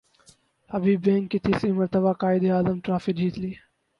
حبیب 0.69 0.99
بینک 1.05 1.29
نے 1.33 1.39
تیسری 1.45 1.71
مرتبہ 1.79 2.11
قائد 2.21 2.43
اعظم 2.51 2.77
ٹرافی 2.85 3.11
جیت 3.17 3.35
لی 3.41 3.51